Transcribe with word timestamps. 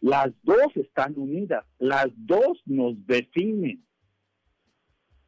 Las 0.00 0.30
dos 0.42 0.76
están 0.76 1.14
unidas, 1.16 1.64
las 1.78 2.08
dos 2.14 2.62
nos 2.66 2.94
definen. 3.06 3.84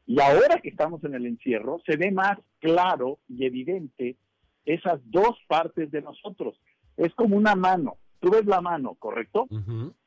Y 0.07 0.21
ahora 0.21 0.61
que 0.61 0.69
estamos 0.69 1.03
en 1.05 1.15
el 1.15 1.27
encierro, 1.27 1.81
se 1.87 1.97
ve 1.97 2.11
más 2.11 2.39
claro 2.59 3.19
y 3.29 3.45
evidente 3.45 4.17
esas 4.65 5.01
dos 5.05 5.37
partes 5.49 5.91
de 5.91 6.03
nosotros. 6.03 6.61
Es 6.97 7.15
como 7.15 7.37
una 7.37 7.55
mano. 7.55 7.97
Tú 8.21 8.31
ves 8.31 8.47
la 8.47 8.61
mano, 8.61 8.95
¿correcto? 8.95 9.47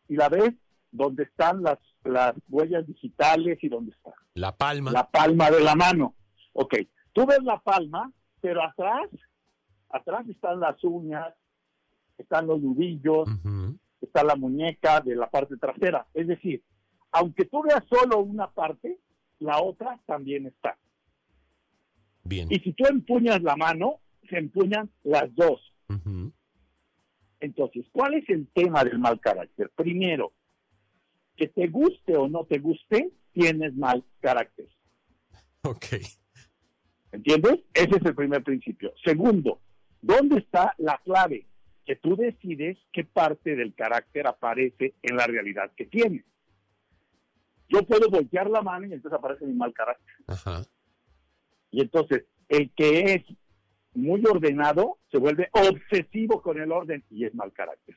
Y 0.08 0.16
la 0.16 0.30
ves 0.30 0.54
donde 0.92 1.24
están 1.24 1.64
las, 1.64 1.80
las 2.04 2.34
huellas 2.50 2.86
digitales 2.86 3.58
y 3.62 3.70
donde 3.70 3.92
está. 3.92 4.14
La 4.36 4.56
palma. 4.56 4.92
La 4.92 5.10
palma 5.10 5.50
de 5.50 5.62
la 5.62 5.76
mano. 5.76 6.16
Ok, 6.54 6.76
tú 7.14 7.26
ves 7.26 7.42
la 7.44 7.60
palma, 7.60 8.12
pero 8.42 8.64
atrás, 8.64 9.10
atrás 9.90 10.28
están 10.30 10.60
las 10.60 10.82
uñas, 10.84 11.34
están 12.18 12.46
los 12.48 12.62
nudillos, 12.62 13.28
está 14.06 14.24
la 14.24 14.36
muñeca 14.36 15.02
de 15.02 15.16
la 15.16 15.30
parte 15.30 15.58
trasera. 15.58 16.08
Es 16.14 16.28
decir, 16.28 16.64
aunque 17.12 17.46
tú 17.46 17.64
veas 17.64 17.84
solo 17.90 18.20
una 18.20 18.50
parte, 18.52 19.00
la 19.40 19.62
otra 19.62 20.00
también 20.06 20.46
está. 20.48 20.78
Bien. 22.24 22.48
Y 22.52 22.60
si 22.60 22.74
tú 22.74 22.86
empuñas 22.88 23.42
la 23.42 23.56
mano, 23.56 24.00
se 24.30 24.38
empuñan 24.38 24.90
las 25.04 25.34
dos. 25.36 25.62
Entonces, 27.40 27.86
¿cuál 27.92 28.16
es 28.16 28.28
el 28.30 28.48
tema 28.48 28.84
del 28.84 28.98
mal 28.98 29.20
carácter? 29.20 29.70
Primero, 29.76 30.34
que 31.36 31.50
te 31.50 31.68
guste 31.68 32.16
o 32.16 32.28
no 32.28 32.46
te 32.46 32.60
guste, 32.60 33.12
tienes 33.34 33.76
mal 33.76 34.04
carácter. 34.22 34.68
Ok. 35.64 35.86
¿Entiendes? 37.12 37.60
Ese 37.74 37.98
es 37.98 38.06
el 38.06 38.16
primer 38.16 38.44
principio. 38.44 38.94
Segundo, 39.04 39.60
¿dónde 40.02 40.40
está 40.40 40.74
la 40.78 41.00
clave? 41.04 41.46
Que 41.86 41.96
tú 41.96 42.16
decides 42.16 42.78
qué 42.92 43.04
parte 43.04 43.56
del 43.56 43.74
carácter 43.74 44.28
aparece 44.28 44.94
en 45.02 45.18
la 45.18 45.28
realidad 45.28 45.72
que 45.76 45.86
tienes. 45.86 46.24
Yo 47.70 47.84
puedo 47.84 48.10
voltear 48.10 48.50
la 48.50 48.62
mano 48.62 48.88
y 48.88 48.94
entonces 48.94 49.18
aparece 49.18 49.46
mi 49.46 49.54
mal 49.54 49.74
carácter. 49.74 50.16
Ajá. 50.28 50.64
Y 51.72 51.82
entonces, 51.82 52.26
el 52.50 52.72
que 52.76 53.14
es 53.14 53.24
muy 53.94 54.24
ordenado 54.26 55.00
se 55.12 55.18
vuelve 55.18 55.50
obsesivo 55.52 56.42
con 56.42 56.60
el 56.60 56.72
orden 56.72 57.04
y 57.10 57.26
es 57.26 57.34
mal 57.34 57.52
carácter. 57.52 57.96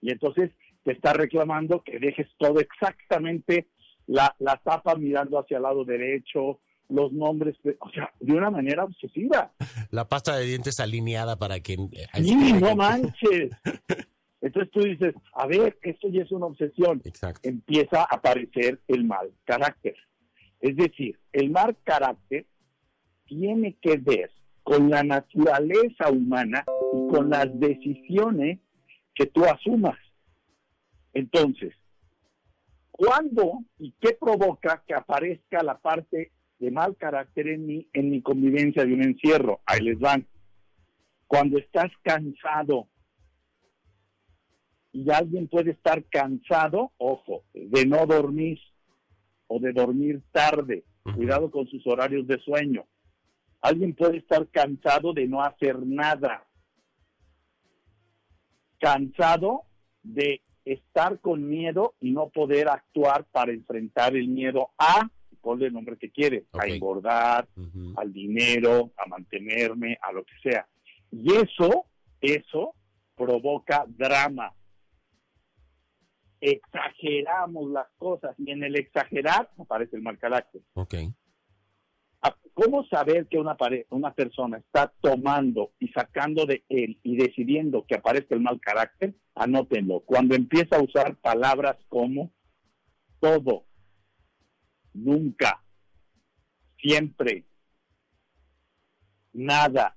Y 0.00 0.10
entonces 0.10 0.50
te 0.84 0.92
está 0.92 1.12
reclamando 1.12 1.82
que 1.82 1.98
dejes 1.98 2.28
todo 2.38 2.60
exactamente 2.60 3.68
la, 4.06 4.34
la 4.38 4.56
tapa 4.56 4.94
mirando 4.96 5.38
hacia 5.38 5.56
el 5.56 5.62
lado 5.62 5.84
derecho, 5.84 6.60
los 6.88 7.12
nombres, 7.12 7.56
o 7.80 7.90
sea, 7.90 8.12
de 8.20 8.32
una 8.32 8.50
manera 8.50 8.84
obsesiva. 8.84 9.52
La 9.90 10.08
pasta 10.08 10.36
de 10.36 10.44
dientes 10.44 10.80
alineada 10.80 11.36
para 11.36 11.60
que... 11.60 11.76
Sí, 12.14 12.52
no 12.54 12.76
manches. 12.76 13.50
Entonces 14.40 14.70
tú 14.72 14.80
dices, 14.80 15.14
a 15.32 15.46
ver, 15.46 15.78
esto 15.82 16.08
ya 16.10 16.22
es 16.22 16.30
una 16.30 16.46
obsesión. 16.46 17.00
Exacto. 17.04 17.48
Empieza 17.48 18.02
a 18.02 18.16
aparecer 18.16 18.78
el 18.88 19.04
mal 19.04 19.32
carácter. 19.44 19.96
Es 20.60 20.76
decir, 20.76 21.18
el 21.32 21.50
mal 21.50 21.76
carácter 21.82 22.46
tiene 23.24 23.76
que 23.80 23.96
ver 23.96 24.30
con 24.62 24.90
la 24.90 25.02
naturaleza 25.02 26.10
humana 26.10 26.64
y 26.92 27.08
con 27.08 27.30
las 27.30 27.48
decisiones 27.58 28.60
que 29.14 29.26
tú 29.26 29.46
asumas. 29.46 29.98
Entonces, 31.14 31.72
¿cuándo 32.90 33.60
y 33.78 33.92
qué 34.00 34.16
provoca 34.20 34.82
que 34.86 34.94
aparezca 34.94 35.62
la 35.62 35.78
parte 35.78 36.32
de 36.58 36.70
mal 36.70 36.96
carácter 36.96 37.48
en 37.48 37.66
mi, 37.66 37.88
en 37.92 38.10
mi 38.10 38.22
convivencia 38.22 38.84
de 38.84 38.94
un 38.94 39.02
encierro? 39.02 39.60
Ahí 39.66 39.80
les 39.80 39.98
van. 39.98 40.26
Cuando 41.26 41.58
estás 41.58 41.90
cansado 42.02 42.88
y 44.92 45.10
alguien 45.10 45.48
puede 45.48 45.72
estar 45.72 46.04
cansado, 46.04 46.92
ojo, 46.98 47.42
de 47.52 47.84
no 47.84 48.06
dormir 48.06 48.60
o 49.48 49.58
de 49.58 49.72
dormir 49.72 50.22
tarde. 50.32 50.84
Cuidado 51.14 51.50
con 51.50 51.66
sus 51.66 51.86
horarios 51.86 52.26
de 52.26 52.38
sueño. 52.38 52.86
Alguien 53.60 53.94
puede 53.94 54.18
estar 54.18 54.48
cansado 54.48 55.12
de 55.12 55.26
no 55.26 55.42
hacer 55.42 55.78
nada. 55.84 56.46
Cansado 58.78 59.62
de 60.02 60.42
estar 60.64 61.18
con 61.20 61.48
miedo 61.48 61.94
y 62.00 62.12
no 62.12 62.28
poder 62.28 62.68
actuar 62.68 63.24
para 63.32 63.52
enfrentar 63.52 64.16
el 64.16 64.28
miedo 64.28 64.70
a, 64.78 65.10
ponle 65.44 65.66
el 65.66 65.74
nombre 65.74 65.98
que 65.98 66.10
quiere, 66.10 66.46
a 66.52 66.66
engordar, 66.66 67.46
al 67.96 68.12
dinero, 68.12 68.92
a 68.96 69.06
mantenerme, 69.06 69.98
a 70.00 70.10
lo 70.10 70.24
que 70.24 70.32
sea. 70.42 70.66
Y 71.12 71.32
eso, 71.34 71.84
eso 72.20 72.74
provoca 73.14 73.84
drama. 73.86 74.52
Exageramos 76.40 77.70
las 77.70 77.86
cosas 77.96 78.34
y 78.38 78.50
en 78.50 78.64
el 78.64 78.76
exagerar 78.76 79.50
aparece 79.58 79.96
el 79.96 80.02
mal 80.02 80.18
carácter. 80.18 80.62
Ok. 80.72 80.94
¿Cómo 82.54 82.86
saber 82.86 83.26
que 83.26 83.38
una, 83.38 83.56
una 83.90 84.14
persona 84.14 84.58
está 84.58 84.92
tomando 85.00 85.72
y 85.80 85.88
sacando 85.88 86.46
de 86.46 86.64
él 86.68 86.98
y 87.02 87.16
decidiendo 87.16 87.84
que 87.84 87.96
aparezca 87.96 88.34
el 88.34 88.40
mal 88.40 88.60
carácter? 88.60 89.14
Anótenlo. 89.34 90.00
Cuando 90.00 90.36
empieza 90.36 90.76
a 90.76 90.82
usar 90.82 91.16
palabras 91.16 91.76
como 91.88 92.32
todo, 93.18 93.64
nunca, 94.94 95.62
siempre, 96.80 97.44
nada. 99.32 99.96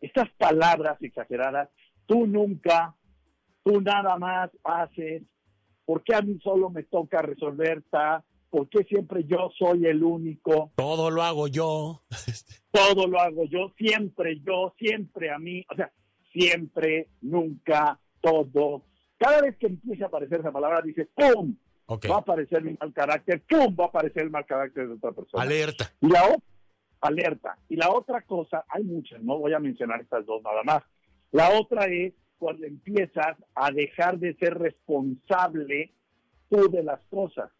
Estas 0.00 0.30
palabras 0.38 0.96
exageradas, 1.02 1.68
tú 2.06 2.26
nunca, 2.26 2.94
tú 3.64 3.80
nada 3.80 4.16
más 4.16 4.50
haces, 4.64 5.22
¿por 5.84 6.02
qué 6.04 6.14
a 6.14 6.22
mí 6.22 6.38
solo 6.42 6.70
me 6.70 6.84
toca 6.84 7.20
resolver 7.20 7.82
ta? 7.90 8.24
¿Por 8.50 8.68
qué 8.68 8.84
siempre 8.84 9.24
yo 9.24 9.50
soy 9.58 9.86
el 9.86 10.02
único? 10.02 10.72
Todo 10.76 11.10
lo 11.10 11.22
hago 11.22 11.48
yo. 11.48 12.02
Todo 12.70 13.06
lo 13.06 13.20
hago 13.20 13.44
yo, 13.44 13.72
siempre 13.76 14.40
yo, 14.40 14.74
siempre 14.78 15.30
a 15.30 15.38
mí. 15.38 15.64
O 15.70 15.74
sea, 15.74 15.92
siempre, 16.32 17.08
nunca, 17.20 17.98
todo. 18.20 18.84
Cada 19.18 19.42
vez 19.42 19.56
que 19.56 19.66
empiece 19.66 20.04
a 20.04 20.06
aparecer 20.06 20.40
esa 20.40 20.52
palabra, 20.52 20.80
dice 20.82 21.08
¡pum! 21.14 21.56
Va 21.88 22.16
a 22.16 22.18
aparecer 22.18 22.62
mi 22.62 22.76
mal 22.78 22.92
carácter, 22.92 23.42
¡pum! 23.48 23.74
Va 23.78 23.84
a 23.84 23.88
aparecer 23.88 24.24
el 24.24 24.30
mal 24.30 24.44
carácter 24.44 24.88
de 24.88 24.94
otra 24.94 25.12
persona. 25.12 25.42
Alerta. 25.42 25.90
Y 26.00 26.08
la 26.08 26.36
alerta. 27.00 27.56
Y 27.68 27.76
la 27.76 27.90
otra 27.90 28.22
cosa, 28.22 28.64
hay 28.68 28.84
muchas, 28.84 29.22
no 29.22 29.38
voy 29.38 29.54
a 29.54 29.58
mencionar 29.58 30.00
estas 30.00 30.26
dos 30.26 30.42
nada 30.42 30.62
más. 30.64 30.82
La 31.32 31.50
otra 31.58 31.86
es 31.86 32.12
cuando 32.38 32.66
empiezas 32.66 33.36
a 33.54 33.70
dejar 33.70 34.18
de 34.18 34.34
ser 34.34 34.58
responsable 34.58 35.92
tú 36.48 36.70
de 36.70 36.82
las 36.82 37.00
cosas 37.10 37.50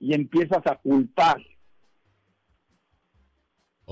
y 0.00 0.14
empiezas 0.14 0.66
a 0.66 0.76
culpar. 0.76 1.42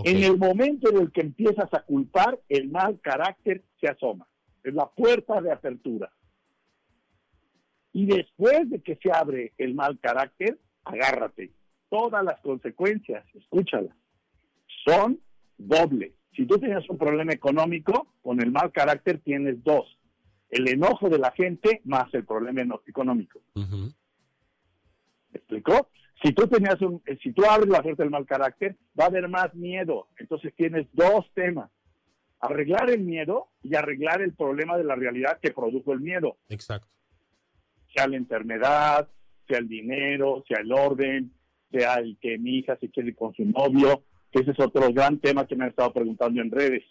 En 0.04 0.22
el 0.22 0.38
momento 0.38 0.90
en 0.90 0.98
el 0.98 1.12
que 1.12 1.20
empiezas 1.20 1.72
a 1.72 1.82
culpar, 1.82 2.40
el 2.48 2.70
mal 2.70 2.98
carácter 3.00 3.62
se 3.80 3.88
asoma. 3.88 4.26
Es 4.64 4.72
la 4.72 4.86
puerta 4.86 5.40
de 5.40 5.52
apertura. 5.52 6.10
Y 7.92 8.06
después 8.06 8.70
de 8.70 8.82
que 8.82 8.96
se 8.96 9.12
abre 9.12 9.52
el 9.58 9.74
mal 9.74 9.98
carácter, 10.00 10.58
agárrate. 10.84 11.52
Todas 11.88 12.24
las 12.24 12.40
consecuencias, 12.40 13.24
escúchalas, 13.34 13.94
son 14.86 15.20
dobles. 15.58 16.12
Si 16.34 16.46
tú 16.46 16.58
tienes 16.58 16.88
un 16.88 16.96
problema 16.96 17.32
económico, 17.32 18.14
con 18.22 18.40
el 18.40 18.50
mal 18.50 18.72
carácter 18.72 19.20
tienes 19.20 19.62
dos. 19.62 19.98
El 20.48 20.68
enojo 20.68 21.08
de 21.08 21.18
la 21.18 21.30
gente 21.32 21.82
más 21.84 22.12
el 22.14 22.24
problema 22.24 22.62
económico. 22.86 23.40
¿Me 23.54 23.92
explicó? 25.34 25.88
Si 26.22 26.32
tú 26.32 26.46
tenías 26.46 26.80
un, 26.80 27.02
eh, 27.06 27.18
si 27.22 27.32
tú 27.32 27.44
abres 27.44 27.68
la 27.68 27.82
puerta 27.82 28.02
del 28.02 28.10
mal 28.10 28.26
carácter, 28.26 28.76
va 28.98 29.04
a 29.04 29.08
haber 29.08 29.28
más 29.28 29.54
miedo. 29.54 30.08
Entonces 30.16 30.54
tienes 30.54 30.86
dos 30.92 31.26
temas. 31.34 31.70
Arreglar 32.40 32.90
el 32.90 33.02
miedo 33.02 33.48
y 33.62 33.74
arreglar 33.74 34.22
el 34.22 34.34
problema 34.34 34.76
de 34.76 34.84
la 34.84 34.94
realidad 34.94 35.38
que 35.40 35.52
produjo 35.52 35.92
el 35.92 36.00
miedo. 36.00 36.38
Exacto. 36.48 36.88
Sea 37.94 38.08
la 38.08 38.16
enfermedad, 38.16 39.08
sea 39.48 39.58
el 39.58 39.68
dinero, 39.68 40.44
sea 40.48 40.60
el 40.60 40.72
orden, 40.72 41.32
sea 41.70 41.94
el 41.94 42.16
que 42.20 42.38
mi 42.38 42.58
hija 42.58 42.76
se 42.78 42.90
quiere 42.90 43.14
con 43.14 43.34
su 43.34 43.44
novio, 43.44 44.04
que 44.30 44.40
ese 44.40 44.52
es 44.52 44.60
otro 44.60 44.92
gran 44.92 45.18
tema 45.18 45.46
que 45.46 45.56
me 45.56 45.64
han 45.64 45.70
estado 45.70 45.92
preguntando 45.92 46.40
en 46.40 46.50
redes. 46.50 46.84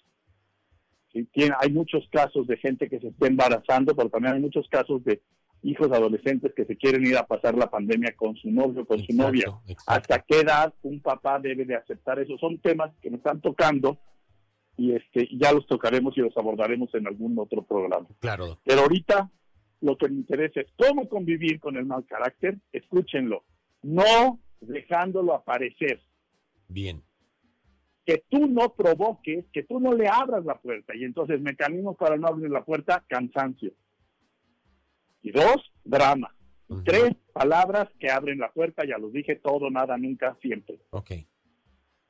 Tiene, 1.33 1.53
hay 1.59 1.71
muchos 1.71 2.07
casos 2.09 2.47
de 2.47 2.57
gente 2.57 2.87
que 2.87 2.99
se 2.99 3.09
está 3.09 3.27
embarazando, 3.27 3.95
pero 3.95 4.09
también 4.09 4.35
hay 4.35 4.39
muchos 4.39 4.67
casos 4.69 5.03
de 5.03 5.21
hijos 5.63 5.91
adolescentes 5.91 6.53
que 6.55 6.65
se 6.65 6.77
quieren 6.77 7.05
ir 7.05 7.17
a 7.17 7.27
pasar 7.27 7.55
la 7.55 7.69
pandemia 7.69 8.15
con 8.15 8.35
su 8.35 8.49
novio, 8.49 8.85
con 8.85 8.99
su 8.99 9.13
novia. 9.13 9.51
¿Hasta 9.87 10.19
qué 10.19 10.39
edad 10.39 10.73
un 10.81 11.01
papá 11.01 11.39
debe 11.39 11.65
de 11.65 11.75
aceptar 11.75 12.19
eso? 12.19 12.37
Son 12.37 12.59
temas 12.59 12.91
que 13.01 13.09
me 13.09 13.17
están 13.17 13.41
tocando 13.41 13.99
y 14.77 14.93
este 14.93 15.27
ya 15.37 15.51
los 15.51 15.67
tocaremos 15.67 16.17
y 16.17 16.21
los 16.21 16.35
abordaremos 16.37 16.93
en 16.95 17.07
algún 17.07 17.37
otro 17.37 17.61
programa. 17.63 18.07
Claro. 18.19 18.59
Pero 18.63 18.81
ahorita 18.81 19.29
lo 19.81 19.97
que 19.97 20.07
me 20.09 20.15
interesa 20.15 20.61
es 20.61 20.67
cómo 20.77 21.09
convivir 21.09 21.59
con 21.59 21.75
el 21.75 21.85
mal 21.85 22.05
carácter. 22.05 22.57
Escúchenlo, 22.71 23.43
no 23.81 24.39
dejándolo 24.59 25.33
aparecer. 25.33 26.01
Bien. 26.67 27.03
Que 28.05 28.23
tú 28.29 28.47
no 28.47 28.73
provoques, 28.73 29.45
que 29.51 29.63
tú 29.63 29.79
no 29.79 29.93
le 29.93 30.07
abras 30.07 30.45
la 30.45 30.59
puerta. 30.59 30.95
Y 30.95 31.03
entonces, 31.03 31.41
mecanismos 31.41 31.97
para 31.97 32.17
no 32.17 32.27
abrir 32.27 32.49
la 32.49 32.63
puerta, 32.63 33.03
cansancio 33.07 33.73
y 35.21 35.31
dos, 35.31 35.71
drama. 35.83 36.35
Tres 36.85 37.15
palabras 37.33 37.89
que 37.99 38.09
abren 38.09 38.39
la 38.39 38.51
puerta, 38.51 38.85
ya 38.85 38.97
los 38.97 39.11
dije, 39.11 39.35
todo, 39.35 39.69
nada, 39.69 39.97
nunca, 39.97 40.37
siempre. 40.41 40.79
Ok. 40.91 41.11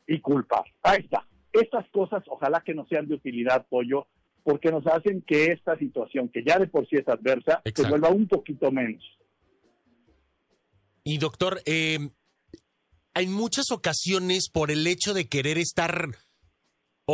Y 0.07 0.19
culpar. 0.19 0.65
Ahí 0.83 0.99
está. 0.99 1.27
Estas 1.51 1.89
cosas 1.89 2.23
ojalá 2.27 2.61
que 2.61 2.75
no 2.75 2.85
sean 2.85 3.07
de 3.07 3.15
utilidad, 3.15 3.65
pollo, 3.67 4.07
porque 4.43 4.71
nos 4.71 4.85
hacen 4.87 5.21
que 5.21 5.47
esta 5.47 5.77
situación, 5.77 6.29
que 6.29 6.43
ya 6.43 6.59
de 6.59 6.67
por 6.67 6.87
sí 6.87 6.97
es 6.97 7.07
adversa, 7.07 7.61
se 7.63 7.69
Exacto. 7.69 7.89
vuelva 7.89 8.09
un 8.09 8.27
poquito 8.27 8.71
menos. 8.71 9.03
Y 11.03 11.17
doctor, 11.17 11.61
eh, 11.65 12.09
en 13.15 13.33
muchas 13.33 13.71
ocasiones 13.71 14.49
por 14.49 14.71
el 14.71 14.85
hecho 14.87 15.13
de 15.13 15.27
querer 15.27 15.57
estar 15.57 16.09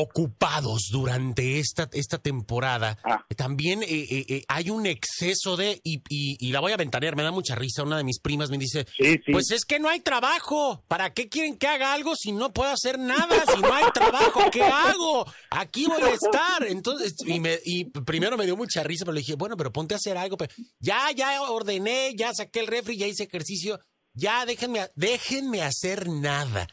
ocupados 0.01 0.89
durante 0.91 1.59
esta, 1.59 1.89
esta 1.94 2.17
temporada, 2.17 2.97
Ah. 3.03 3.23
también 3.35 3.83
eh, 3.83 3.88
eh, 3.89 4.25
eh, 4.29 4.44
hay 4.47 4.69
un 4.69 4.85
exceso 4.85 5.57
de, 5.57 5.79
y, 5.83 6.01
y- 6.09 6.38
y 6.39 6.51
la 6.51 6.59
voy 6.59 6.71
a 6.71 6.77
ventanear, 6.77 7.15
me 7.15 7.23
da 7.23 7.31
mucha 7.31 7.55
risa, 7.55 7.83
una 7.83 7.97
de 7.97 8.03
mis 8.03 8.19
primas 8.19 8.49
me 8.49 8.57
dice, 8.57 8.85
Sí, 8.97 9.13
sí. 9.25 9.31
pues 9.31 9.51
es 9.51 9.65
que 9.65 9.79
no 9.79 9.89
hay 9.89 9.99
trabajo, 9.99 10.83
¿para 10.88 11.13
qué 11.13 11.29
quieren 11.29 11.57
que 11.57 11.67
haga 11.67 11.94
algo 11.94 12.15
si 12.15 12.31
no 12.31 12.51
puedo 12.53 12.71
hacer 12.71 12.97
nada? 12.99 13.44
Si 13.53 13.61
no 13.61 13.73
hay 13.73 13.85
trabajo, 13.94 14.41
¿qué 14.51 14.63
hago? 14.63 15.25
Aquí 15.51 15.85
voy 15.88 16.01
a 16.03 16.09
estar. 16.13 16.65
Entonces, 16.67 17.15
y, 17.25 17.39
me- 17.39 17.59
y 17.65 17.85
primero 17.85 18.38
me 18.38 18.45
dio 18.45 18.55
mucha 18.57 18.83
risa, 18.83 19.05
pero 19.05 19.13
le 19.13 19.21
dije, 19.21 19.35
bueno, 19.35 19.57
pero 19.57 19.71
ponte 19.73 19.94
a 19.94 19.97
hacer 19.97 20.17
algo. 20.17 20.38
Pero 20.38 20.53
ya, 20.79 21.11
ya 21.15 21.41
ordené, 21.44 22.13
ya 22.15 22.33
saqué 22.33 22.59
el 22.59 22.67
refri, 22.67 22.97
ya 22.97 23.07
hice 23.07 23.23
ejercicio, 23.23 23.79
ya 24.13 24.45
déjenme, 24.45 24.88
déjenme 24.95 25.61
hacer 25.61 26.07
nada. 26.09 26.67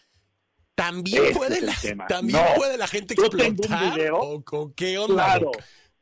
También 0.75 1.32
puede 1.35 1.61
la, 1.61 1.73
también 2.09 2.38
No. 2.43 2.55
puede 2.56 2.76
la 2.76 2.87
gente 2.88 3.15
tengo 3.15 3.29
un 3.32 3.41
explotar. 3.41 3.94
video. 3.94 4.17
¿O, 4.17 4.43
o 4.44 4.73
qué 4.75 4.99
onda? 4.99 5.15
Claro, 5.15 5.50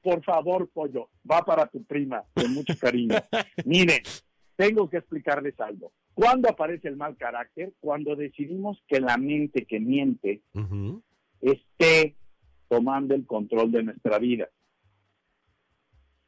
por 0.01 0.25
favor, 0.25 0.69
pollo, 0.71 1.11
va 1.31 1.43
para 1.45 1.67
tu 1.67 1.85
prima, 1.85 2.25
con 2.35 2.53
mucho 2.55 2.75
cariño. 2.81 3.15
Miren, 3.67 4.03
tengo 4.57 4.89
que 4.89 4.97
explicarles 4.99 5.59
algo. 5.61 5.93
¿Cuándo 6.15 6.49
aparece 6.49 6.89
el 6.89 6.97
mal 6.97 7.17
carácter? 7.17 7.73
Cuando 7.81 8.17
decidimos 8.17 8.83
que 8.89 9.01
la 9.01 9.17
mente 9.17 9.65
que 9.67 9.79
miente 9.81 10.43
esté 11.41 12.17
tomando 12.69 13.15
el 13.15 13.27
control 13.27 13.71
de 13.73 13.83
nuestra 13.83 14.19
vida. 14.19 14.49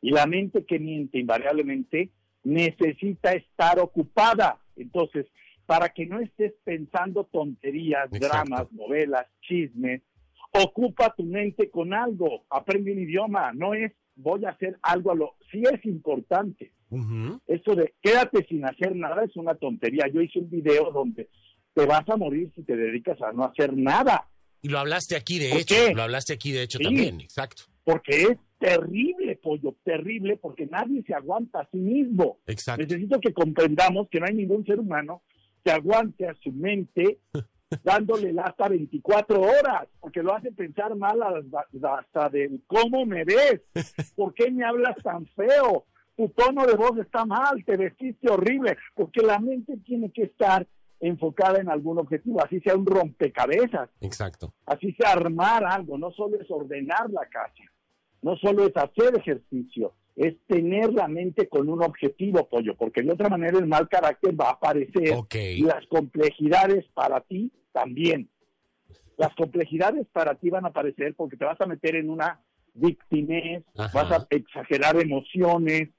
Y 0.00 0.10
la 0.10 0.26
mente 0.26 0.64
que 0.66 0.78
miente 0.78 1.18
invariablemente 1.18 2.10
necesita 2.42 3.32
estar 3.32 3.78
ocupada. 3.78 4.58
Entonces, 4.76 5.26
para 5.66 5.88
que 5.90 6.06
no 6.06 6.20
estés 6.20 6.52
pensando 6.64 7.24
tonterías, 7.24 8.06
Exacto. 8.12 8.28
dramas, 8.28 8.72
novelas, 8.72 9.26
chismes, 9.40 10.02
ocupa 10.52 11.14
tu 11.16 11.24
mente 11.24 11.70
con 11.70 11.92
algo, 11.94 12.44
aprende 12.50 12.92
un 12.92 13.00
idioma, 13.00 13.52
no 13.52 13.74
es 13.74 13.92
voy 14.16 14.44
a 14.44 14.50
hacer 14.50 14.78
algo 14.82 15.10
a 15.10 15.14
lo... 15.16 15.34
Sí 15.50 15.62
es 15.72 15.84
importante, 15.84 16.70
eso 17.48 17.74
de 17.74 17.92
quédate 18.00 18.44
sin 18.48 18.64
hacer 18.64 18.94
nada 18.94 19.24
es 19.24 19.34
una 19.36 19.56
tontería. 19.56 20.04
Yo 20.12 20.20
hice 20.20 20.38
un 20.38 20.48
video 20.48 20.92
donde 20.92 21.28
te 21.74 21.84
vas 21.86 22.08
a 22.08 22.16
morir 22.16 22.52
si 22.54 22.62
te 22.62 22.76
dedicas 22.76 23.20
a 23.20 23.32
no 23.32 23.44
hacer 23.44 23.76
nada, 23.76 24.28
Y 24.62 24.68
lo 24.68 24.78
hablaste 24.78 25.16
aquí, 25.16 25.38
de 25.40 25.50
¿Por 25.50 25.60
hecho. 25.60 25.74
qué? 25.74 25.92
Lo 25.94 26.02
hablaste 26.04 26.32
aquí, 26.34 26.52
de 26.52 26.62
hecho, 26.62 26.78
Sí. 26.78 26.84
también. 26.84 27.20
Exacto. 27.20 27.64
porque 27.82 28.22
es 28.22 28.38
terrible, 28.58 29.36
pollo, 29.42 29.74
terrible, 29.84 30.38
porque 30.38 30.64
nadie 30.66 31.02
se 31.02 31.12
aguanta 31.12 31.60
a 31.60 31.68
sí 31.70 31.76
mismo. 31.76 32.38
Exacto. 32.46 32.82
Necesito 32.82 33.20
que 33.20 33.34
comprendamos 33.34 34.08
que 34.08 34.20
no 34.20 34.26
hay 34.26 34.34
ningún 34.34 34.64
ser 34.64 34.78
humano 34.80 35.22
que 35.64 35.72
aguante 35.72 36.28
a 36.28 36.34
su 36.34 36.52
mente 36.52 37.20
dándole 37.82 38.32
lata 38.32 38.68
24 38.68 39.40
horas, 39.40 39.88
porque 39.98 40.22
lo 40.22 40.34
hace 40.34 40.52
pensar 40.52 40.94
mal 40.94 41.18
hasta 41.22 42.28
del 42.28 42.62
cómo 42.66 43.04
me 43.04 43.24
ves, 43.24 43.62
por 44.14 44.34
qué 44.34 44.50
me 44.50 44.64
hablas 44.64 44.96
tan 45.02 45.26
feo, 45.28 45.86
tu 46.16 46.28
tono 46.28 46.66
de 46.66 46.76
voz 46.76 46.96
está 46.98 47.24
mal, 47.24 47.64
te 47.64 47.76
vestiste 47.76 48.30
horrible, 48.30 48.76
porque 48.94 49.22
la 49.22 49.40
mente 49.40 49.76
tiene 49.78 50.12
que 50.12 50.24
estar 50.24 50.66
enfocada 51.00 51.58
en 51.58 51.68
algún 51.68 51.98
objetivo, 51.98 52.42
así 52.42 52.60
sea 52.60 52.76
un 52.76 52.86
rompecabezas, 52.86 53.90
Exacto. 54.00 54.54
así 54.66 54.92
sea 54.92 55.12
armar 55.12 55.64
algo, 55.64 55.98
no 55.98 56.12
solo 56.12 56.40
es 56.40 56.48
ordenar 56.50 57.10
la 57.10 57.26
casa, 57.26 57.64
no 58.22 58.36
solo 58.36 58.66
es 58.66 58.76
hacer 58.76 59.16
ejercicio, 59.16 59.94
es 60.16 60.34
tener 60.46 60.92
la 60.92 61.08
mente 61.08 61.48
con 61.48 61.68
un 61.68 61.82
objetivo, 61.82 62.48
pollo, 62.48 62.74
porque 62.76 63.02
de 63.02 63.12
otra 63.12 63.28
manera 63.28 63.58
el 63.58 63.66
mal 63.66 63.88
carácter 63.88 64.38
va 64.38 64.50
a 64.50 64.52
aparecer 64.52 65.14
las 65.60 65.86
complejidades 65.88 66.84
para 66.94 67.20
ti 67.20 67.50
también. 67.72 68.28
Las 69.16 69.34
complejidades 69.34 70.06
para 70.12 70.34
ti 70.36 70.50
van 70.50 70.64
a 70.64 70.68
aparecer 70.68 71.14
porque 71.14 71.36
te 71.36 71.44
vas 71.44 71.60
a 71.60 71.66
meter 71.66 71.96
en 71.96 72.10
una 72.10 72.40
victimez, 72.74 73.64
Ajá. 73.76 74.02
vas 74.02 74.12
a 74.12 74.26
exagerar 74.30 75.00
emociones, 75.00 75.90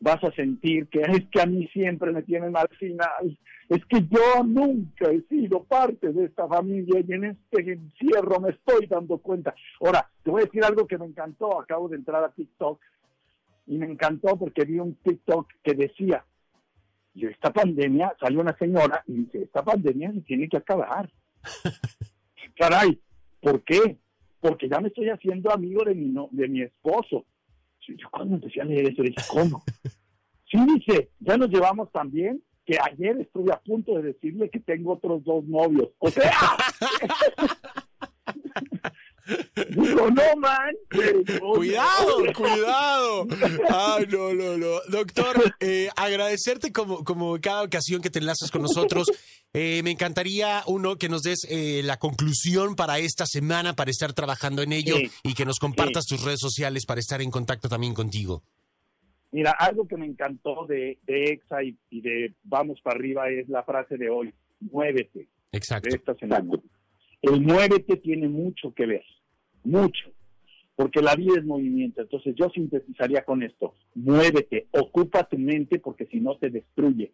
vas 0.00 0.22
a 0.22 0.32
sentir 0.32 0.88
que 0.88 1.00
es 1.00 1.24
que 1.30 1.40
a 1.40 1.46
mí 1.46 1.66
siempre 1.68 2.12
me 2.12 2.22
tienen 2.22 2.56
al 2.56 2.68
final, 2.78 3.38
es 3.68 3.84
que 3.86 4.02
yo 4.02 4.44
nunca 4.44 5.10
he 5.10 5.22
sido 5.22 5.64
parte 5.64 6.12
de 6.12 6.26
esta 6.26 6.46
familia 6.46 7.00
y 7.00 7.12
en 7.12 7.24
este 7.24 7.72
encierro 7.72 8.40
me 8.40 8.50
estoy 8.50 8.86
dando 8.86 9.18
cuenta. 9.18 9.54
Ahora, 9.80 10.08
te 10.22 10.30
voy 10.30 10.42
a 10.42 10.44
decir 10.44 10.64
algo 10.64 10.86
que 10.86 10.98
me 10.98 11.06
encantó, 11.06 11.60
acabo 11.60 11.88
de 11.88 11.96
entrar 11.96 12.22
a 12.22 12.32
TikTok 12.32 12.80
y 13.66 13.76
me 13.78 13.86
encantó 13.86 14.36
porque 14.36 14.64
vi 14.64 14.78
un 14.78 14.94
TikTok 14.96 15.48
que 15.62 15.74
decía, 15.74 16.24
y 17.14 17.26
esta 17.26 17.52
pandemia, 17.52 18.14
salió 18.20 18.40
una 18.40 18.56
señora 18.58 19.02
y 19.06 19.12
dice, 19.24 19.42
esta 19.42 19.62
pandemia 19.64 20.12
se 20.12 20.20
tiene 20.22 20.48
que 20.48 20.56
acabar. 20.56 21.10
Caray, 22.56 23.00
¿por 23.40 23.62
qué? 23.62 23.98
Porque 24.40 24.68
ya 24.68 24.80
me 24.80 24.88
estoy 24.88 25.08
haciendo 25.10 25.52
amigo 25.52 25.84
de 25.84 25.94
mi, 25.94 26.06
no- 26.08 26.28
de 26.32 26.48
mi 26.48 26.62
esposo. 26.62 27.24
Yo 27.86 28.08
cuando 28.10 28.36
empecé 28.36 28.60
a 28.60 28.64
leer 28.64 28.86
eso 28.92 29.02
dije, 29.02 29.16
¿cómo? 29.28 29.62
Sí, 30.50 30.58
dice, 30.76 31.10
ya 31.18 31.36
nos 31.36 31.48
llevamos 31.50 31.90
tan 31.90 32.12
bien 32.12 32.40
que 32.64 32.76
ayer 32.78 33.18
estuve 33.20 33.52
a 33.52 33.58
punto 33.60 33.96
de 33.96 34.12
decirle 34.12 34.50
que 34.50 34.60
tengo 34.60 34.92
otros 34.92 35.24
dos 35.24 35.44
novios. 35.46 35.88
O 35.98 36.08
sea, 36.10 36.30
digo, 39.70 40.10
no 40.10 40.22
sea, 40.22 40.70
Cuidado, 41.40 42.16
cuidado. 42.36 43.26
Ay, 43.70 44.06
no, 44.10 44.34
no, 44.34 44.56
no. 44.58 44.80
Doctor, 44.88 45.54
eh, 45.60 45.88
agradecerte 45.96 46.72
como, 46.72 47.04
como 47.04 47.40
cada 47.40 47.62
ocasión 47.62 48.02
que 48.02 48.10
te 48.10 48.18
enlazas 48.18 48.50
con 48.50 48.62
nosotros. 48.62 49.10
Eh, 49.52 49.82
me 49.84 49.90
encantaría, 49.92 50.62
uno, 50.66 50.96
que 50.96 51.08
nos 51.08 51.22
des 51.22 51.46
eh, 51.48 51.82
la 51.84 51.96
conclusión 51.98 52.74
para 52.76 52.98
esta 52.98 53.24
semana, 53.26 53.74
para 53.76 53.90
estar 53.90 54.12
trabajando 54.12 54.62
en 54.62 54.72
ello 54.72 54.96
Sí. 54.96 55.10
y 55.22 55.34
que 55.34 55.44
nos 55.44 55.58
compartas 55.58 56.06
tus 56.06 56.22
redes 56.24 56.40
sociales 56.40 56.84
para 56.86 57.00
estar 57.00 57.22
en 57.22 57.30
contacto 57.30 57.68
también 57.68 57.94
contigo. 57.94 58.42
Mira, 59.30 59.52
algo 59.52 59.86
que 59.88 59.96
me 59.96 60.06
encantó 60.06 60.64
de, 60.68 60.98
de 61.02 61.24
EXA 61.24 61.62
y, 61.64 61.76
y 61.90 62.00
de 62.00 62.34
Vamos 62.44 62.80
para 62.82 62.96
arriba 62.96 63.28
es 63.30 63.48
la 63.48 63.64
frase 63.64 63.96
de 63.96 64.08
hoy, 64.08 64.32
muévete, 64.60 65.28
Exacto. 65.50 65.88
de 65.90 65.96
esta 65.96 66.14
semana. 66.14 66.44
El 67.24 67.40
muévete 67.40 67.96
tiene 67.96 68.28
mucho 68.28 68.74
que 68.74 68.84
ver, 68.84 69.04
mucho, 69.62 70.12
porque 70.76 71.00
la 71.00 71.14
vida 71.14 71.38
es 71.38 71.44
movimiento. 71.44 72.02
Entonces 72.02 72.34
yo 72.36 72.50
sintetizaría 72.50 73.24
con 73.24 73.42
esto, 73.42 73.74
muévete, 73.94 74.68
ocupa 74.72 75.24
tu 75.24 75.38
mente 75.38 75.78
porque 75.78 76.04
si 76.06 76.20
no 76.20 76.36
te 76.36 76.50
destruye. 76.50 77.12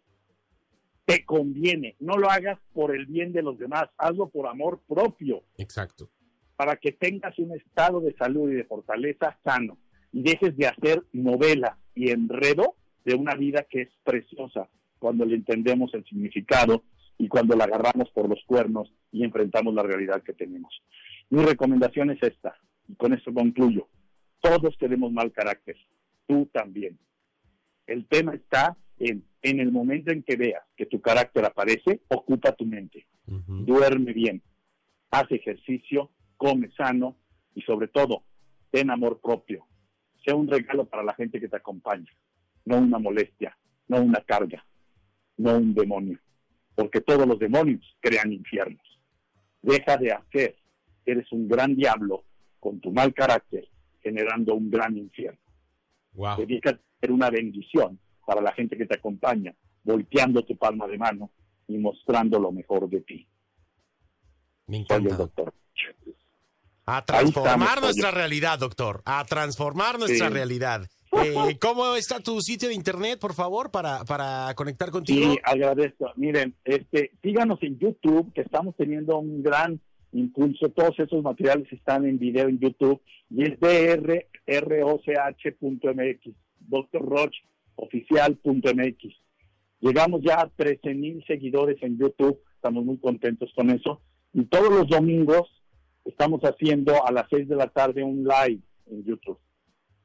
Te 1.05 1.23
conviene, 1.23 1.95
no 1.99 2.17
lo 2.17 2.29
hagas 2.29 2.59
por 2.73 2.93
el 2.93 3.05
bien 3.05 3.31
de 3.31 3.41
los 3.41 3.57
demás, 3.57 3.85
hazlo 3.97 4.27
por 4.27 4.47
amor 4.47 4.81
propio 4.87 5.43
Exacto. 5.57 6.09
para 6.57 6.75
que 6.75 6.91
tengas 6.91 7.37
un 7.39 7.53
estado 7.53 8.01
de 8.01 8.13
salud 8.15 8.51
y 8.51 8.55
de 8.55 8.65
fortaleza 8.65 9.37
sano 9.43 9.77
y 10.11 10.23
dejes 10.23 10.55
de 10.57 10.67
hacer 10.67 11.03
novela 11.13 11.77
y 11.95 12.11
enredo 12.11 12.75
de 13.05 13.15
una 13.15 13.35
vida 13.35 13.65
que 13.69 13.83
es 13.83 13.89
preciosa 14.03 14.69
cuando 14.99 15.25
le 15.25 15.35
entendemos 15.35 15.93
el 15.93 16.03
significado 16.05 16.83
y 17.21 17.27
cuando 17.27 17.55
la 17.55 17.65
agarramos 17.65 18.09
por 18.09 18.27
los 18.27 18.43
cuernos 18.45 18.91
y 19.11 19.23
enfrentamos 19.23 19.73
la 19.75 19.83
realidad 19.83 20.23
que 20.23 20.33
tenemos. 20.33 20.81
Mi 21.29 21.43
recomendación 21.43 22.09
es 22.09 22.23
esta, 22.23 22.55
y 22.87 22.95
con 22.95 23.13
esto 23.13 23.31
concluyo. 23.31 23.87
Todos 24.39 24.75
tenemos 24.79 25.11
mal 25.11 25.31
carácter, 25.31 25.77
tú 26.27 26.49
también. 26.51 26.97
El 27.85 28.07
tema 28.07 28.33
está 28.33 28.75
en, 28.97 29.23
en 29.43 29.59
el 29.59 29.71
momento 29.71 30.11
en 30.11 30.23
que 30.23 30.35
veas 30.35 30.63
que 30.75 30.87
tu 30.87 30.99
carácter 30.99 31.45
aparece, 31.45 32.01
ocupa 32.07 32.53
tu 32.53 32.65
mente 32.65 33.05
duerme 33.27 34.13
bien, 34.13 34.41
haz 35.11 35.31
ejercicio, 35.31 36.09
come 36.37 36.71
sano 36.71 37.17
y 37.53 37.61
sobre 37.61 37.87
todo, 37.87 38.23
ten 38.71 38.89
amor 38.89 39.21
propio. 39.21 39.67
Sea 40.25 40.35
un 40.35 40.47
regalo 40.47 40.85
para 40.85 41.03
la 41.03 41.13
gente 41.13 41.39
que 41.39 41.47
te 41.47 41.57
acompaña, 41.57 42.11
no 42.65 42.77
una 42.79 42.97
molestia, 42.97 43.55
no 43.87 44.01
una 44.01 44.21
carga, 44.21 44.65
no 45.37 45.57
un 45.57 45.73
demonio, 45.73 46.19
porque 46.81 47.01
todos 47.01 47.27
los 47.27 47.37
demonios 47.37 47.81
crean 47.99 48.33
infiernos. 48.33 48.81
Deja 49.61 49.97
de 49.97 50.11
hacer, 50.13 50.55
eres 51.05 51.31
un 51.31 51.47
gran 51.47 51.75
diablo 51.75 52.23
con 52.59 52.79
tu 52.79 52.91
mal 52.91 53.13
carácter, 53.13 53.67
generando 54.01 54.55
un 54.55 54.71
gran 54.71 54.97
infierno. 54.97 55.39
Wow. 56.13 56.37
Dedícate 56.37 56.79
a 56.79 56.99
ser 57.01 57.11
una 57.11 57.29
bendición 57.29 57.99
para 58.25 58.41
la 58.41 58.51
gente 58.53 58.75
que 58.75 58.87
te 58.87 58.95
acompaña, 58.95 59.53
volteando 59.83 60.43
tu 60.43 60.57
palma 60.57 60.87
de 60.87 60.97
mano 60.97 61.29
y 61.67 61.77
mostrando 61.77 62.39
lo 62.39 62.51
mejor 62.51 62.89
de 62.89 63.01
ti. 63.01 63.27
Me 64.65 64.83
Soy 64.85 64.97
el 64.97 65.03
encanta. 65.03 65.17
doctor. 65.17 65.53
A 66.87 67.05
transformar 67.05 67.79
nuestra 67.79 68.09
realidad, 68.09 68.57
doctor. 68.57 69.03
A 69.05 69.23
transformar 69.25 69.99
nuestra 69.99 70.29
Sí. 70.29 70.33
realidad. 70.33 70.89
Eh, 71.11 71.57
¿Cómo 71.59 71.95
está 71.95 72.21
tu 72.21 72.39
sitio 72.41 72.69
de 72.69 72.73
internet, 72.73 73.19
por 73.19 73.33
favor, 73.33 73.69
para, 73.69 74.05
para 74.05 74.53
conectar 74.55 74.91
contigo? 74.91 75.33
Sí, 75.33 75.39
agradezco. 75.43 76.09
Miren, 76.15 76.55
este, 76.63 77.11
síganos 77.21 77.61
en 77.63 77.77
YouTube, 77.79 78.31
que 78.33 78.39
estamos 78.41 78.77
teniendo 78.77 79.19
un 79.19 79.43
gran 79.43 79.81
impulso. 80.13 80.69
Todos 80.69 80.97
esos 80.99 81.21
materiales 81.21 81.69
están 81.71 82.05
en 82.05 82.17
video 82.17 82.47
en 82.47 82.59
YouTube 82.59 83.01
y 83.29 83.43
es 83.43 83.59
drroch.mx, 83.59 84.29
drrochoficial.mx. 86.69 89.21
Llegamos 89.81 90.21
ya 90.21 90.39
a 90.41 90.49
13 90.55 90.93
mil 90.93 91.25
seguidores 91.25 91.81
en 91.81 91.97
YouTube, 91.97 92.39
estamos 92.55 92.85
muy 92.85 92.99
contentos 92.99 93.51
con 93.55 93.71
eso. 93.71 93.99
Y 94.33 94.45
todos 94.45 94.69
los 94.69 94.87
domingos 94.87 95.49
estamos 96.05 96.41
haciendo 96.41 97.05
a 97.05 97.11
las 97.11 97.25
6 97.29 97.49
de 97.49 97.55
la 97.55 97.67
tarde 97.67 98.03
un 98.03 98.23
live 98.23 98.61
en 98.87 99.03
YouTube. 99.03 99.39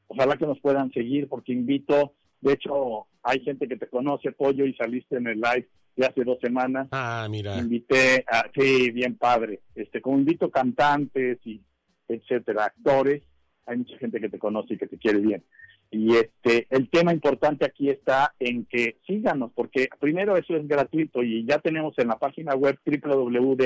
Ojalá 0.09 0.37
que 0.37 0.47
nos 0.47 0.61
puedan 0.61 0.93
seguir 0.93 1.29
porque 1.29 1.53
invito, 1.53 2.15
de 2.41 2.53
hecho, 2.53 3.07
hay 3.23 3.41
gente 3.41 3.67
que 3.67 3.77
te 3.77 3.89
conoce, 3.89 4.33
Pollo, 4.33 4.67
y 4.67 4.75
saliste 4.75 5.17
en 5.17 5.27
el 5.27 5.41
live 5.41 5.69
de 5.97 6.07
hace 6.07 6.25
dos 6.25 6.39
semanas. 6.41 6.89
Ah, 6.93 7.27
mira. 7.31 7.59
Invité 7.59 8.25
a, 8.29 8.45
sí, 8.55 8.91
bien 8.91 9.17
padre. 9.17 9.61
Este, 9.75 10.01
como 10.01 10.19
invito 10.19 10.51
cantantes 10.51 11.39
y 11.45 11.61
etcétera, 12.09 12.67
actores, 12.67 13.23
hay 13.67 13.79
mucha 13.79 13.99
gente 13.99 14.21
que 14.21 14.29
te 14.29 14.39
conoce 14.39 14.75
y 14.75 14.79
que 14.79 14.87
te 14.87 14.99
quiere 14.99 15.19
bien. 15.19 15.43
Y 15.91 16.15
este, 16.15 16.67
el 16.71 16.89
tema 16.91 17.13
importante 17.13 17.65
aquí 17.65 17.91
está 17.91 18.35
en 18.39 18.65
que 18.67 18.99
síganos, 19.07 19.51
porque 19.55 19.89
primero 20.01 20.37
eso 20.37 20.57
es 20.57 20.67
gratuito 20.67 21.23
y 21.23 21.45
ya 21.47 21.59
tenemos 21.59 21.97
en 21.99 22.09
la 22.09 22.19
página 22.19 22.55
web 22.55 22.79
www.drroch.mx 22.85 23.57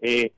eh, 0.00 0.32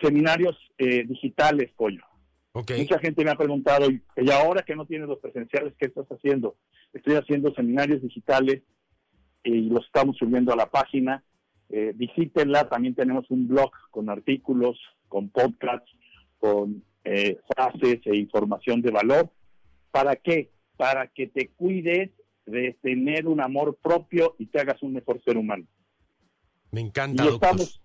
seminarios 0.00 0.56
eh, 0.78 1.04
digitales, 1.04 1.70
pollo. 1.76 2.04
Mucha 2.54 2.98
gente 2.98 3.24
me 3.24 3.30
ha 3.30 3.36
preguntado, 3.36 3.90
y, 3.90 4.02
ahora 4.30 4.62
que 4.62 4.76
no 4.76 4.84
tienes 4.84 5.08
los 5.08 5.18
presenciales, 5.20 5.72
¿qué 5.78 5.86
estás 5.86 6.06
haciendo? 6.08 6.56
Estoy 6.92 7.14
haciendo 7.14 7.54
seminarios 7.54 8.02
digitales 8.02 8.62
y 9.42 9.70
los 9.70 9.86
estamos 9.86 10.18
subiendo 10.18 10.52
a 10.52 10.56
la 10.56 10.70
página. 10.70 11.24
Eh, 11.70 11.92
visítenla, 11.94 12.68
también 12.68 12.94
tenemos 12.94 13.30
un 13.30 13.48
blog 13.48 13.70
con 13.90 14.10
artículos, 14.10 14.78
con 15.08 15.30
podcasts, 15.30 15.90
con 16.38 16.84
eh, 17.04 17.38
frases 17.54 18.00
e 18.04 18.16
información 18.16 18.82
de 18.82 18.90
valor. 18.90 19.30
¿Para 19.90 20.16
qué? 20.16 20.50
Para 20.76 21.06
que 21.06 21.28
te 21.28 21.48
cuides 21.48 22.10
de 22.44 22.76
tener 22.82 23.28
un 23.28 23.40
amor 23.40 23.78
propio 23.82 24.34
y 24.38 24.46
te 24.46 24.60
hagas 24.60 24.82
un 24.82 24.92
mejor 24.92 25.22
ser 25.24 25.38
humano. 25.38 25.64
Me 26.70 26.82
encanta. 26.82 27.24
Y 27.24 27.28
estamos 27.28 27.80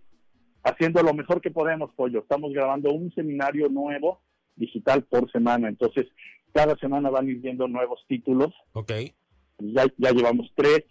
haciendo 0.64 1.02
lo 1.04 1.14
mejor 1.14 1.40
que 1.40 1.52
podemos, 1.52 1.94
Pollo. 1.94 2.20
Estamos 2.20 2.52
grabando 2.52 2.92
un 2.92 3.14
seminario 3.14 3.70
nuevo 3.70 4.27
digital 4.58 5.04
por 5.04 5.32
semana. 5.32 5.70
Entonces, 5.70 6.08
cada 6.54 6.76
semana 6.78 7.10
van 7.10 7.30
ir 7.30 7.40
viendo 7.40 7.68
nuevos 7.68 8.04
títulos. 8.08 8.54
Ok. 8.74 8.92
Ya, 9.60 9.86
ya 9.98 10.12
llevamos 10.12 10.52
tres 10.56 10.84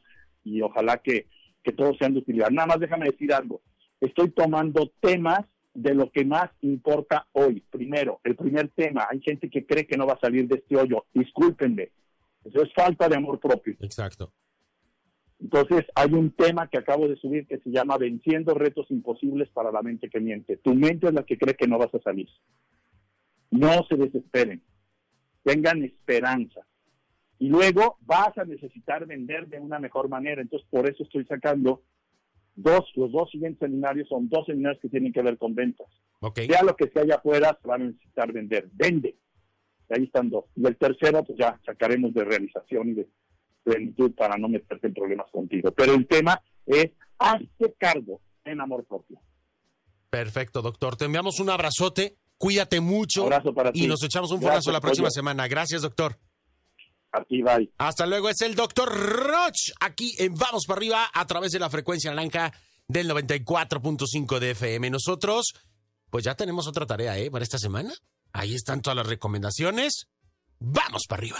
y 0.45 0.63
ojalá 0.63 0.99
que, 0.99 1.29
que 1.63 1.73
todos 1.73 1.97
sean 1.99 2.15
de 2.15 2.21
utilidad. 2.21 2.51
Nada 2.51 2.69
más 2.69 2.81
déjame 2.81 3.11
decir 3.11 3.33
algo. 3.33 3.61
Estoy 4.01 4.31
tomando 4.31 4.93
temas 5.01 5.41
de 5.75 5.95
lo 5.95 6.11
que 6.11 6.25
más 6.25 6.51
importa 6.63 7.27
hoy. 7.33 7.63
Primero, 7.71 8.21
el 8.25 8.35
primer 8.35 8.71
tema. 8.71 9.07
Hay 9.11 9.21
gente 9.21 9.51
que 9.51 9.67
cree 9.67 9.87
que 9.87 9.97
no 9.97 10.07
va 10.07 10.15
a 10.15 10.21
salir 10.21 10.49
de 10.49 10.57
este 10.57 10.77
hoyo. 10.77 11.05
Discúlpenme. 11.13 11.91
Eso 12.45 12.63
es 12.63 12.73
falta 12.75 13.09
de 13.09 13.17
amor 13.17 13.39
propio. 13.41 13.77
Exacto. 13.81 14.33
Entonces, 15.39 15.85
hay 15.95 16.13
un 16.13 16.31
tema 16.31 16.69
que 16.69 16.79
acabo 16.79 17.09
de 17.09 17.17
subir 17.17 17.47
que 17.47 17.59
se 17.59 17.71
llama 17.71 17.99
Venciendo 17.99 18.55
retos 18.55 18.87
imposibles 18.91 19.51
para 19.51 19.71
la 19.71 19.83
mente 19.83 20.09
que 20.09 20.19
miente. 20.19 20.57
Tu 20.57 20.75
mente 20.75 21.09
es 21.09 21.13
la 21.13 21.25
que 21.25 21.37
cree 21.37 21.55
que 21.55 21.67
no 21.67 21.79
vas 21.79 21.95
a 21.95 22.01
salir. 22.01 22.29
No 23.51 23.85
se 23.89 23.97
desesperen, 23.97 24.63
tengan 25.43 25.83
esperanza. 25.83 26.67
Y 27.39 27.49
luego 27.49 27.99
vas 28.01 28.37
a 28.39 28.45
necesitar 28.45 29.07
vender 29.07 29.47
de 29.49 29.61
una 29.61 29.79
mejor 29.79 30.09
manera. 30.09 30.41
Entonces, 30.41 30.67
por 30.71 30.89
eso 30.89 31.03
estoy 31.03 31.25
sacando 31.27 31.83
dos, 32.55 32.91
los 32.95 33.13
dos 33.13 33.31
siguientes 33.31 33.61
seminarios 33.61 34.09
son 34.09 34.29
dos 34.29 34.47
seminarios 34.47 34.81
que 34.81 34.89
tienen 34.89 35.13
que 35.13 35.23
ver 35.23 35.37
con 35.37 35.55
ventas. 35.55 35.87
Okay. 36.21 36.47
Sea 36.47 36.63
lo 36.63 36.75
que 36.75 36.89
sea 36.89 37.03
allá 37.03 37.17
afuera, 37.17 37.59
se 37.61 37.69
van 37.69 37.83
a 37.83 37.87
necesitar 37.87 38.33
vender. 38.33 38.69
Vende. 38.73 39.17
ahí 39.91 40.05
están 40.05 40.31
dos. 40.31 40.47
Y 40.57 40.67
el 40.67 40.77
tercero, 40.77 41.23
pues 41.25 41.39
ya 41.39 41.61
sacaremos 41.65 42.15
de 42.15 42.25
realización 42.25 42.89
y 42.91 42.95
de 42.95 43.09
plenitud 43.63 44.13
para 44.15 44.37
no 44.39 44.49
meterte 44.49 44.87
en 44.87 44.95
problemas 44.95 45.31
contigo. 45.31 45.71
Pero 45.73 45.95
el 45.95 46.07
tema 46.07 46.41
es, 46.65 46.91
hazte 47.19 47.75
cargo 47.79 48.21
en 48.45 48.61
amor 48.61 48.85
propio. 48.87 49.21
Perfecto, 50.09 50.63
doctor. 50.63 50.97
Te 50.97 51.05
enviamos 51.05 51.41
un 51.41 51.51
abrazote 51.51 52.17
Cuídate 52.39 52.81
mucho. 52.81 53.29
y 53.73 53.87
nos 53.87 54.03
echamos 54.03 54.31
un 54.31 54.41
forazo 54.41 54.71
la 54.73 54.81
próxima 54.81 55.11
semana. 55.11 55.49
Gracias, 55.49 55.83
doctor. 55.83 56.19
Aquí 57.13 57.43
bye. 57.43 57.71
Hasta 57.79 58.07
luego. 58.07 58.29
Es 58.29 58.41
el 58.43 58.55
doctor 58.55 58.89
Roch 58.93 59.73
aquí 59.81 60.15
en 60.19 60.35
Vamos 60.35 60.67
para 60.67 60.79
arriba 60.79 61.11
a 61.13 61.27
través 61.27 61.53
de 61.53 61.59
la 61.59 61.71
frecuencia 61.71 62.11
naranja 62.11 62.53
del 62.89 63.11
94.5 63.11 64.39
de 64.39 64.51
FM. 64.51 64.91
Nosotros, 64.91 65.55
pues 66.11 66.25
ya 66.25 66.35
tenemos 66.35 66.67
otra 66.67 66.87
tarea, 66.87 67.19
¿eh? 67.19 67.31
Para 67.31 67.43
esta 67.43 67.59
semana. 67.59 67.95
Ahí 68.33 68.55
están 68.55 68.83
todas 68.83 68.97
las 68.97 69.07
recomendaciones. 69.07 70.09
Vamos 70.59 71.05
para 71.09 71.21
arriba. 71.21 71.39